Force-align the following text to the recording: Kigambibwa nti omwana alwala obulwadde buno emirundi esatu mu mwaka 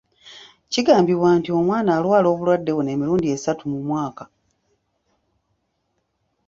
Kigambibwa 0.71 1.29
nti 1.39 1.49
omwana 1.59 1.89
alwala 1.97 2.27
obulwadde 2.33 2.71
buno 2.73 2.89
emirundi 2.95 3.27
esatu 3.35 3.63
mu 3.71 3.79
mwaka 3.87 4.23